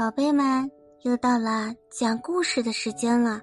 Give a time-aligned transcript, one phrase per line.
[0.00, 0.70] 宝贝们，
[1.02, 3.38] 又到了讲故事的时间了。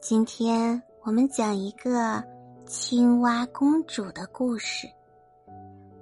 [0.00, 2.20] 今天我们讲一个
[2.66, 4.88] 青蛙公主的故事。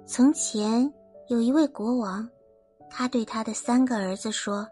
[0.07, 0.91] 从前
[1.27, 2.27] 有一位国王，
[2.89, 4.67] 他对他的三个儿子说：“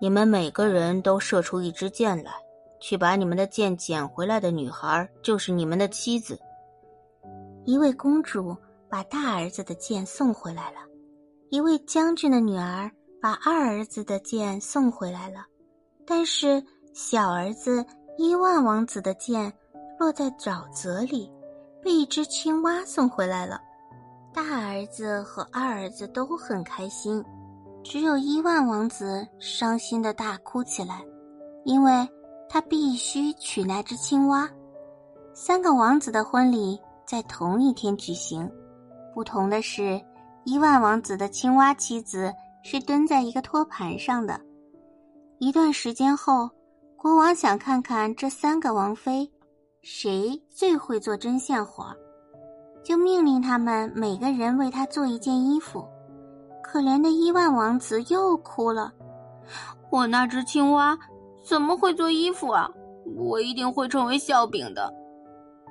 [0.00, 2.30] 你们每个人都射出一支箭来，
[2.78, 6.38] 去把你们的箭捡回来的女孩就是你们的妻子。”
[7.66, 8.56] 一位公主
[8.88, 10.78] 把大儿子的箭送回来了，
[11.50, 12.88] 一位将军的女儿。
[13.20, 15.44] 把二儿子的剑送回来了，
[16.06, 16.62] 但是
[16.94, 17.84] 小儿子
[18.16, 19.52] 伊万王子的剑
[19.98, 21.28] 落在沼泽里，
[21.82, 23.60] 被一只青蛙送回来了。
[24.32, 27.24] 大儿子和二儿子都很开心，
[27.82, 31.04] 只有伊万王子伤心的大哭起来，
[31.64, 32.08] 因为
[32.48, 34.48] 他必须娶那只青蛙。
[35.34, 38.48] 三个王子的婚礼在同一天举行，
[39.12, 40.00] 不同的是，
[40.44, 42.32] 伊万王子的青蛙妻子。
[42.70, 44.38] 是蹲在一个托盘上的。
[45.38, 46.50] 一段时间后，
[46.98, 49.26] 国王想看看这三个王妃，
[49.80, 51.96] 谁最会做针线活，
[52.84, 55.82] 就命令他们每个人为他做一件衣服。
[56.62, 58.92] 可怜的伊万王子又哭了
[59.90, 60.98] ：“我那只青蛙
[61.42, 62.68] 怎么会做衣服啊？
[63.16, 64.92] 我一定会成为笑柄的。”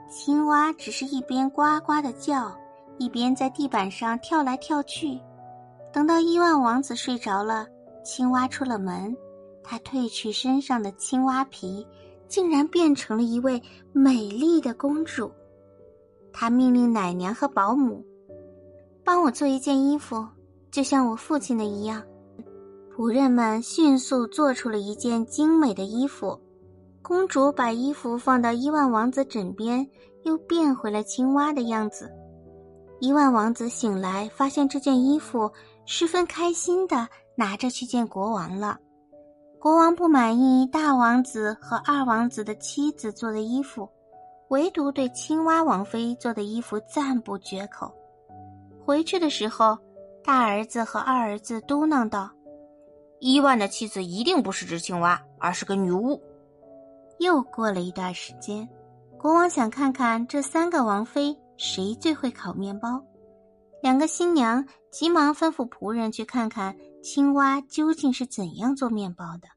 [0.09, 2.51] 青蛙只是一边呱呱的叫，
[2.97, 5.19] 一边在地板上跳来跳去。
[5.97, 7.65] 等到伊万王子睡着了，
[8.05, 9.17] 青蛙出了门，
[9.63, 11.83] 他褪去身上的青蛙皮，
[12.27, 13.59] 竟然变成了一位
[13.93, 15.31] 美丽的公主。
[16.31, 18.05] 他命令奶娘和保姆，
[19.03, 20.23] 帮我做一件衣服，
[20.69, 22.03] 就像我父亲的一样。
[22.95, 26.39] 仆人们迅速做出了一件精美的衣服。
[27.01, 29.83] 公主把衣服放到伊万王子枕边，
[30.25, 32.07] 又变回了青蛙的样子。
[32.99, 35.51] 伊万王子醒来，发现这件衣服。
[35.89, 38.77] 十分开心的拿着去见国王了。
[39.57, 43.89] 国王不满意大王子和二王子的妻子做的衣服，
[44.49, 47.89] 唯独对青蛙王妃做的衣服赞不绝口。
[48.85, 49.77] 回去的时候，
[50.23, 52.29] 大儿子和二儿子嘟囔道
[53.19, 56.21] ：“伊万的妻子一定不是只青蛙，而是个女巫。”
[57.19, 58.67] 又过了一段时间，
[59.17, 63.01] 国王想看看这三个王妃谁最会烤面包。
[63.81, 64.65] 两个新娘
[64.97, 69.47] 急忙吩咐仆人去看看青蛙究竟是怎样做面包的。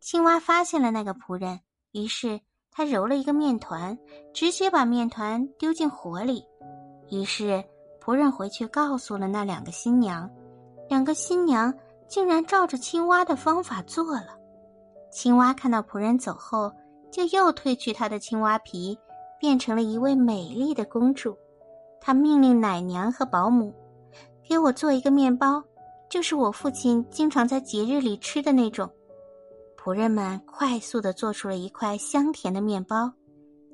[0.00, 1.60] 青蛙发现了那个仆人，
[1.92, 2.40] 于是
[2.72, 3.96] 他揉了一个面团，
[4.34, 6.42] 直接把面团丢进火里。
[7.08, 7.62] 于是
[8.00, 10.28] 仆人回去告诉了那两个新娘，
[10.88, 11.72] 两个新娘
[12.08, 14.36] 竟然照着青蛙的方法做了。
[15.12, 16.72] 青蛙看到仆人走后，
[17.12, 18.98] 就又褪去她的青蛙皮，
[19.38, 21.38] 变成了一位美丽的公主。
[22.00, 23.72] 他命令奶娘和保姆，
[24.52, 25.64] 给我做一个面包，
[26.10, 28.86] 就是我父亲经常在节日里吃的那种。
[29.78, 33.10] 仆人们快速的做出了一块香甜的面包。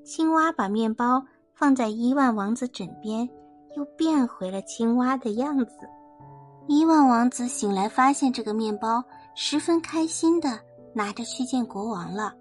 [0.04, 1.20] 青蛙把面包
[1.52, 3.28] 放在伊万王子枕边，
[3.76, 5.72] 又变回了青蛙的样子。
[6.68, 9.02] 伊万王子醒来发现这个面包，
[9.34, 10.60] 十分开心的
[10.94, 12.32] 拿着去见国王了。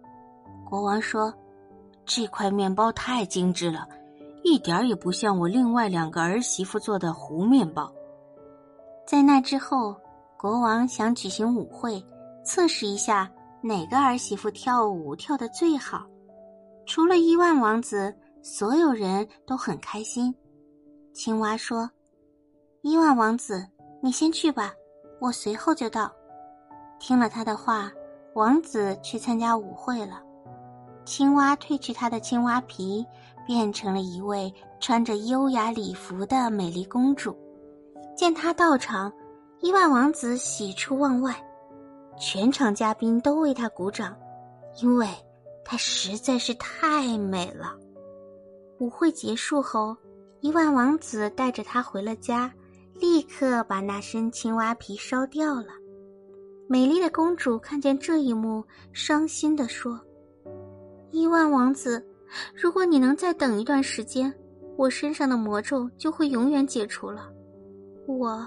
[0.64, 1.34] 国王说
[2.06, 3.88] ：“这块面包太精致了。”
[4.46, 7.92] 一点也不像我另外两个儿媳妇做的糊面包。
[9.08, 9.96] 在那之后，
[10.38, 12.04] 国王想举行舞会，
[12.44, 13.32] 测试一下
[13.62, 16.06] 哪个儿媳妇跳舞跳得最好。
[16.86, 18.14] 除了伊万王子，
[18.44, 20.36] 所有人都很开心。
[21.14, 21.90] 青蛙说
[22.84, 23.66] ：“伊万王子，
[24.04, 24.74] 你先去吧，
[25.22, 26.12] 我随后就到。”
[27.00, 27.90] 听了他的话，
[28.36, 30.22] 王子去参加舞会了。
[31.06, 33.06] 青蛙褪去他的青蛙皮。
[33.46, 37.34] 变成了一位穿着优雅礼服的美丽公主。
[38.18, 39.14] 见他到场，
[39.60, 41.36] 伊万王子喜出望外，
[42.20, 44.18] 全场嘉宾都为他鼓掌，
[44.82, 45.08] 因为
[45.64, 47.76] 她实在是太美了。
[48.80, 49.96] 舞会结束后，
[50.40, 52.52] 伊万王子带着她回了家，
[52.96, 55.68] 立刻把那身青蛙皮烧掉了。
[56.68, 58.64] 美丽的公主看见这一幕，
[58.94, 60.02] 伤心地说
[61.14, 62.04] ：“伊万王子。”
[62.54, 64.34] 如果你能再等一段时间，
[64.76, 67.32] 我身上的魔咒就会永远解除了，
[68.08, 68.46] 我，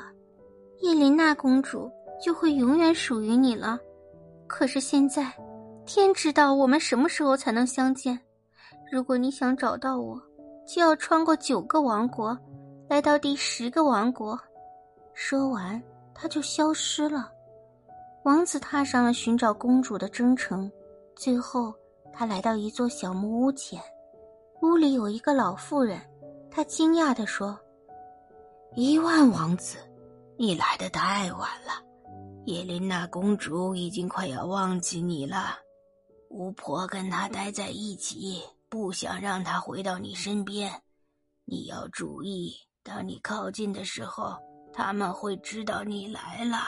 [0.81, 1.91] 叶琳娜公主
[2.25, 3.79] 就会永远属于你了。
[4.47, 5.33] 可是现在，
[5.87, 8.19] 天知道我们什么时候才能相见。
[8.91, 10.21] 如果你想找到我，
[10.67, 12.37] 就要穿过九个王国，
[12.89, 14.39] 来到第十个王国。
[15.15, 15.81] 说完，
[16.15, 17.31] 他就消失了。
[18.25, 20.71] 王子踏上了寻找公主的征程，
[21.15, 21.73] 最后。
[22.12, 23.81] 他来到一座小木屋前，
[24.62, 25.99] 屋里有一个老妇人。
[26.51, 27.57] 他惊讶地说
[28.77, 29.79] ：“伊万王子，
[30.39, 31.73] 你来的太晚了，
[32.47, 35.59] 叶琳娜公主已经快要忘记你了。
[36.29, 40.71] 巫婆跟她待在一起，不想让她回到你身边。
[41.45, 44.37] 你要注意，当你靠近的时候，
[44.73, 46.59] 他们会知道你来了，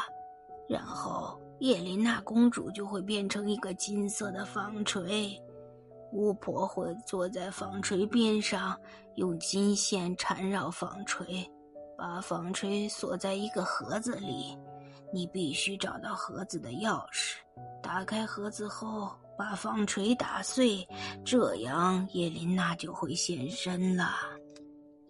[0.68, 5.40] 然后叶琳娜公主就会变成一个金色的纺锤。
[6.12, 8.76] 巫婆会坐在纺锤边上，
[9.14, 11.48] 用金线缠绕纺锤，
[12.02, 14.58] 把纺锤锁在一个盒子里。
[15.14, 17.36] 你必须找到盒子的钥匙，
[17.80, 19.08] 打开盒子后
[19.38, 20.84] 把纺锤打碎，
[21.24, 24.10] 这样叶琳娜就会现身了。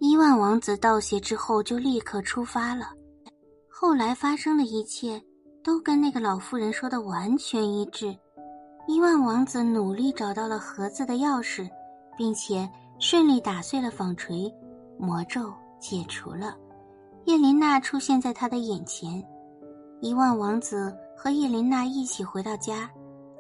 [0.01, 2.91] 伊万王子道谢之后就立刻出发了。
[3.71, 5.19] 后来发生的一切
[5.65, 8.15] 都跟那个老妇人说的完全一致。
[8.87, 11.67] 伊万王子努力找到了盒子的钥匙，
[12.19, 12.69] 并且
[13.01, 14.53] 顺利打碎了纺锤，
[14.99, 15.51] 魔咒
[15.81, 16.55] 解除了。
[17.25, 19.23] 叶琳娜出现在他的眼前，
[20.01, 22.91] 伊万王子和叶琳娜一起回到家，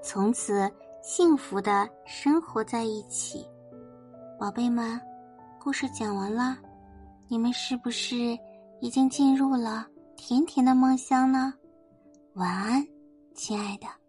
[0.02, 0.70] 从此
[1.02, 3.44] 幸福的生活在一起。
[4.38, 5.00] 宝贝们，
[5.60, 6.56] 故事讲完了，
[7.28, 8.38] 你们是不是
[8.80, 9.86] 已经进入了
[10.16, 11.52] 甜甜的梦乡呢？
[12.34, 12.86] 晚安，
[13.34, 13.86] 亲爱的。